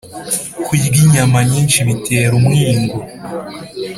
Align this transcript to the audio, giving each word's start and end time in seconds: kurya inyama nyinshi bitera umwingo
kurya 0.63 0.97
inyama 1.03 1.39
nyinshi 1.49 1.79
bitera 1.87 2.31
umwingo 2.39 2.97